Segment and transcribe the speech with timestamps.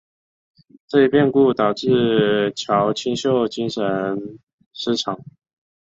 [0.87, 4.39] 这一变故导致乔清秀精神
[4.73, 5.19] 失常。